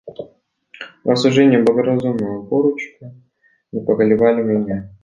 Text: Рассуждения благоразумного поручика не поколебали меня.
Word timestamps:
Рассуждения 1.03 1.61
благоразумного 1.61 2.43
поручика 2.47 3.13
не 3.71 3.81
поколебали 3.81 4.41
меня. 4.41 4.91